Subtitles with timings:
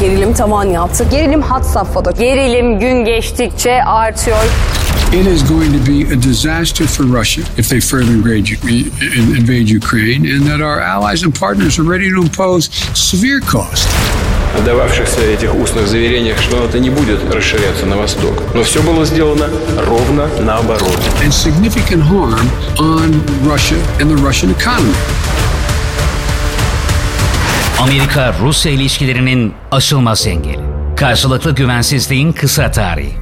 [0.00, 1.06] Gerilim tavan yaptı.
[1.10, 2.10] Gerilim hat safhada.
[2.10, 4.44] Gerilim gün geçtikçe artıyor.
[5.12, 8.50] It is going to be a disaster for Russia if they further invade,
[9.38, 13.86] invade Ukraine, and that our allies and partners are ready to impose severe costs.
[14.64, 18.34] дававшихся этих устных заверениях, что это не будет расширяться на восток.
[18.54, 19.48] Но все было сделано
[19.86, 20.98] ровно наоборот.
[21.22, 22.48] And significant harm
[22.78, 24.94] on Russia and the Russian economy.
[27.81, 30.59] Amerika-Rusya ilişkilerinin aşılmaz engeli.
[30.95, 33.13] Karşılıklı güvensizliğin kısa tarihi.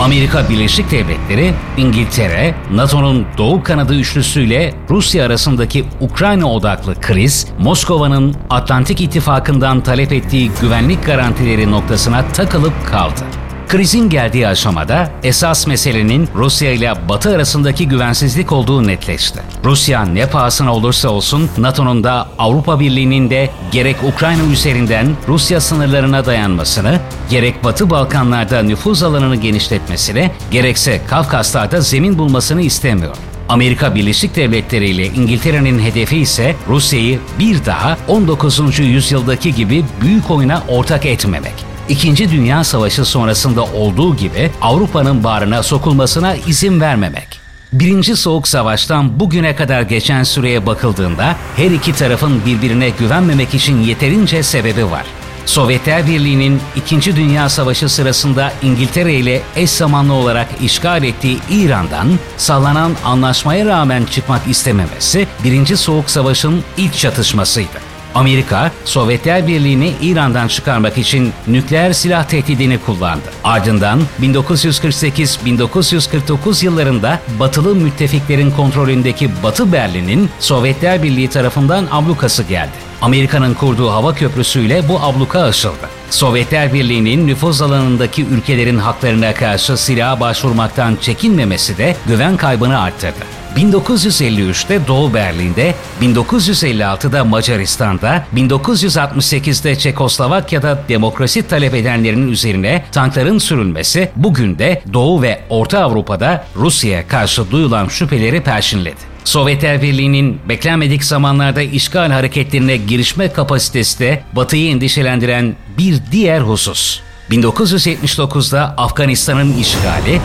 [0.00, 9.00] Amerika Birleşik Devletleri, İngiltere, NATO'nun Doğu Kanadı üçlüsüyle Rusya arasındaki Ukrayna odaklı kriz, Moskova'nın Atlantik
[9.00, 13.39] İttifakı'ndan talep ettiği güvenlik garantileri noktasına takılıp kaldı.
[13.70, 19.40] Krizin geldiği aşamada esas meselenin Rusya ile Batı arasındaki güvensizlik olduğu netleşti.
[19.64, 26.26] Rusya ne pahasına olursa olsun NATO'nun da Avrupa Birliği'nin de gerek Ukrayna üzerinden Rusya sınırlarına
[26.26, 33.16] dayanmasını, gerek Batı Balkanlarda nüfuz alanını genişletmesini, gerekse Kafkaslar'da zemin bulmasını istemiyor.
[33.48, 38.78] Amerika Birleşik Devletleri ile İngiltere'nin hedefi ise Rusya'yı bir daha 19.
[38.78, 41.69] yüzyıldaki gibi büyük oyuna ortak etmemek.
[41.88, 47.40] İkinci Dünya Savaşı sonrasında olduğu gibi Avrupa'nın bağrına sokulmasına izin vermemek.
[47.72, 54.42] Birinci Soğuk Savaş'tan bugüne kadar geçen süreye bakıldığında her iki tarafın birbirine güvenmemek için yeterince
[54.42, 55.04] sebebi var.
[55.46, 62.92] Sovyetler Birliği'nin İkinci Dünya Savaşı sırasında İngiltere ile eş zamanlı olarak işgal ettiği İran'dan sallanan
[63.04, 67.89] anlaşmaya rağmen çıkmak istememesi Birinci Soğuk Savaş'ın ilk çatışmasıydı.
[68.14, 73.24] Amerika, Sovyetler Birliği'ni İran'dan çıkarmak için nükleer silah tehdidini kullandı.
[73.44, 82.90] Ardından 1948-1949 yıllarında batılı müttefiklerin kontrolündeki Batı Berlin'in Sovyetler Birliği tarafından ablukası geldi.
[83.02, 85.88] Amerika'nın kurduğu hava köprüsüyle bu abluka aşıldı.
[86.10, 93.39] Sovyetler Birliği'nin nüfuz alanındaki ülkelerin haklarına karşı silaha başvurmaktan çekinmemesi de güven kaybını arttırdı.
[93.56, 104.82] 1953'te Doğu Berlin'de, 1956'da Macaristan'da, 1968'de Çekoslovakya'da demokrasi talep edenlerin üzerine tankların sürülmesi bugün de
[104.92, 109.10] Doğu ve Orta Avrupa'da Rusya'ya karşı duyulan şüpheleri perşinledi.
[109.24, 117.00] Sovyetler Birliği'nin beklenmedik zamanlarda işgal hareketlerine girişme kapasitesi de Batı'yı endişelendiren bir diğer husus.
[117.30, 120.20] 1979'da Afganistan'ın işgali,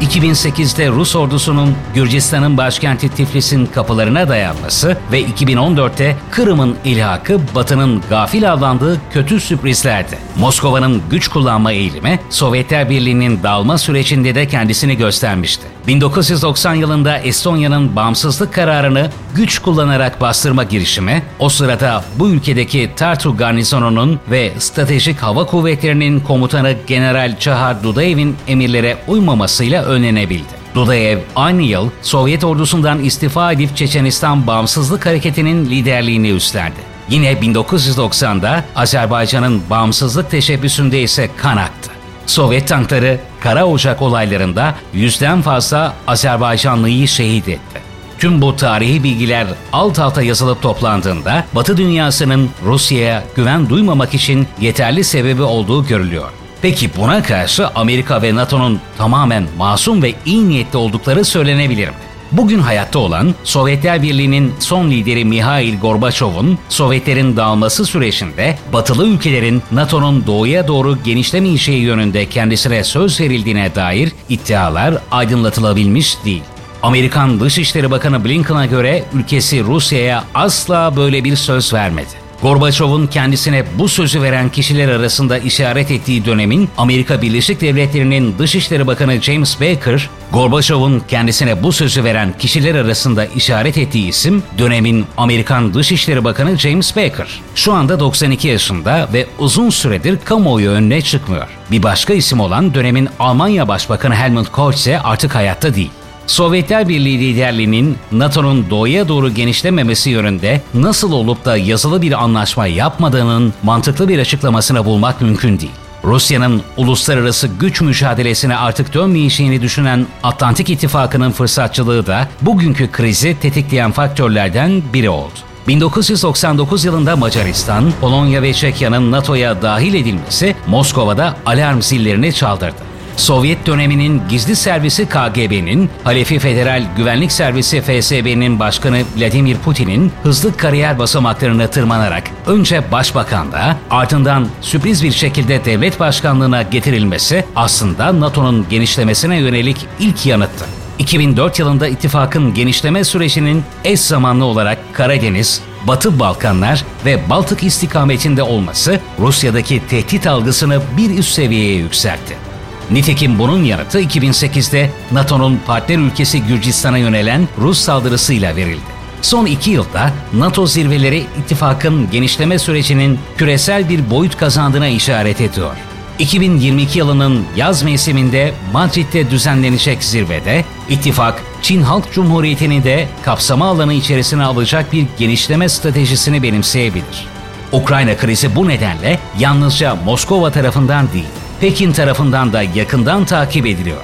[0.00, 9.00] 2008'de Rus ordusunun Gürcistan'ın başkenti Tiflis'in kapılarına dayanması ve 2014'te Kırım'ın ilhakı Batı'nın gafil avlandığı
[9.12, 10.18] kötü sürprizlerdi.
[10.38, 15.66] Moskova'nın güç kullanma eğilimi Sovyetler Birliği'nin dağılma sürecinde de kendisini göstermişti.
[15.90, 24.20] 1990 yılında Estonya'nın bağımsızlık kararını güç kullanarak bastırma girişimi, o sırada bu ülkedeki Tartu garnizonunun
[24.30, 30.60] ve stratejik hava kuvvetlerinin komutanı General Çahar Dudayev'in emirlere uymamasıyla önlenebildi.
[30.74, 36.80] Dudayev aynı yıl Sovyet ordusundan istifa edip Çeçenistan Bağımsızlık Hareketi'nin liderliğini üstlendi.
[37.08, 41.99] Yine 1990'da Azerbaycan'ın bağımsızlık teşebbüsünde ise kan aktı.
[42.30, 47.80] Sovyet tankları Kara Ocak olaylarında yüzden fazla Azerbaycanlıyı şehit etti.
[48.18, 55.04] Tüm bu tarihi bilgiler alt alta yazılıp toplandığında Batı dünyasının Rusya'ya güven duymamak için yeterli
[55.04, 56.30] sebebi olduğu görülüyor.
[56.62, 61.94] Peki buna karşı Amerika ve NATO'nun tamamen masum ve iyi niyetli oldukları söylenebilir mi?
[62.32, 70.26] Bugün hayatta olan Sovyetler Birliği'nin son lideri Mihail Gorbaçov'un Sovyetlerin dağılması sürecinde batılı ülkelerin NATO'nun
[70.26, 76.42] doğuya doğru genişlemeyeceği yönünde kendisine söz verildiğine dair iddialar aydınlatılabilmiş değil.
[76.82, 82.29] Amerikan Dışişleri Bakanı Blinken'a göre ülkesi Rusya'ya asla böyle bir söz vermedi.
[82.42, 89.22] Gorbaçov'un kendisine bu sözü veren kişiler arasında işaret ettiği dönemin Amerika Birleşik Devletleri'nin Dışişleri Bakanı
[89.22, 96.24] James Baker, Gorbaçov'un kendisine bu sözü veren kişiler arasında işaret ettiği isim dönemin Amerikan Dışişleri
[96.24, 97.40] Bakanı James Baker.
[97.54, 101.48] Şu anda 92 yaşında ve uzun süredir kamuoyu önüne çıkmıyor.
[101.70, 105.90] Bir başka isim olan dönemin Almanya Başbakanı Helmut Kohl ise artık hayatta değil.
[106.30, 113.54] Sovyetler Birliği liderliğinin NATO'nun doğuya doğru genişlememesi yönünde nasıl olup da yazılı bir anlaşma yapmadığının
[113.62, 115.72] mantıklı bir açıklamasını bulmak mümkün değil.
[116.04, 124.82] Rusya'nın uluslararası güç mücadelesine artık dönmeyeceğini düşünen Atlantik İttifakı'nın fırsatçılığı da bugünkü krizi tetikleyen faktörlerden
[124.92, 125.34] biri oldu.
[125.68, 132.89] 1999 yılında Macaristan, Polonya ve Çekya'nın NATO'ya dahil edilmesi Moskova'da alarm zillerini çaldırdı.
[133.20, 140.98] Sovyet döneminin gizli servisi KGB'nin, Halefi Federal Güvenlik Servisi FSB'nin başkanı Vladimir Putin'in hızlı kariyer
[140.98, 149.86] basamaklarını tırmanarak önce başbakanlığa ardından sürpriz bir şekilde devlet başkanlığına getirilmesi aslında NATO'nun genişlemesine yönelik
[149.98, 150.64] ilk yanıttı.
[150.98, 159.00] 2004 yılında ittifakın genişleme sürecinin eş zamanlı olarak Karadeniz, Batı Balkanlar ve Baltık istikametinde olması
[159.18, 162.49] Rusya'daki tehdit algısını bir üst seviyeye yükseltti.
[162.90, 169.00] Nitekim bunun yanıtı 2008'de NATO'nun partner ülkesi Gürcistan'a yönelen Rus saldırısıyla verildi.
[169.22, 175.76] Son iki yılda NATO zirveleri ittifakın genişleme sürecinin küresel bir boyut kazandığına işaret ediyor.
[176.18, 184.44] 2022 yılının yaz mevsiminde Madrid'de düzenlenecek zirvede ittifak Çin Halk Cumhuriyeti'ni de kapsama alanı içerisine
[184.44, 187.26] alacak bir genişleme stratejisini benimseyebilir.
[187.72, 191.24] Ukrayna krizi bu nedenle yalnızca Moskova tarafından değil,
[191.60, 194.00] Pekin tarafından da yakından takip ediliyor.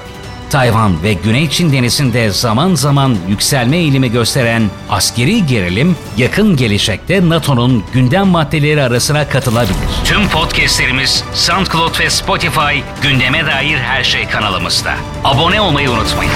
[0.49, 7.83] Tayvan ve Güney Çin denizinde zaman zaman yükselme eğilimi gösteren askeri gerilim yakın gelecekte NATO'nun
[7.93, 9.75] gündem maddeleri arasına katılabilir.
[10.05, 14.93] Tüm podcastlerimiz SoundCloud ve Spotify gündeme dair her şey kanalımızda.
[15.23, 16.33] Abone olmayı unutmayın.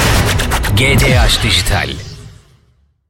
[0.77, 2.10] GDH Dijital